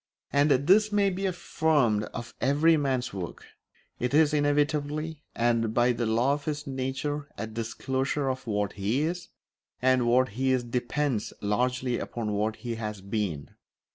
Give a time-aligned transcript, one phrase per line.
[0.33, 3.45] And this may be affirmed of every man's work;
[3.99, 9.03] it is inevitably, and by the law of his nature, a disclosure of what he
[9.03, 9.27] is,
[9.79, 13.51] and what he is depends largely upon what he has been.